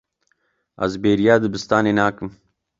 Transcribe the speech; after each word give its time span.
Ez 0.83 0.93
bêriya 1.01 1.35
dibistanê 1.43 1.93
nakim. 1.97 2.29